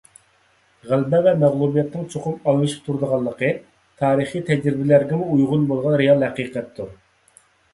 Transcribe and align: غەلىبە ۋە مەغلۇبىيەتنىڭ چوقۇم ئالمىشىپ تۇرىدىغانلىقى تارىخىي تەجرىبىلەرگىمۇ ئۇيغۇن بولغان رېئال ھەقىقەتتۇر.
غەلىبە 0.91 1.19
ۋە 1.25 1.33
مەغلۇبىيەتنىڭ 1.41 2.07
چوقۇم 2.13 2.39
ئالمىشىپ 2.47 2.81
تۇرىدىغانلىقى 2.87 3.51
تارىخىي 4.05 4.45
تەجرىبىلەرگىمۇ 4.49 5.29
ئۇيغۇن 5.37 5.69
بولغان 5.75 5.99
رېئال 6.03 6.27
ھەقىقەتتۇر. 6.29 6.91